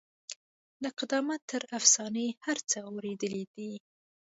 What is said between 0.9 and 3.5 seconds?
قدامت تر افسانې هر څه غوړېدلي